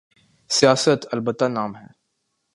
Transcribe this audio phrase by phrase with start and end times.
[0.49, 1.87] سیاست؛ البتہ نام ہے۔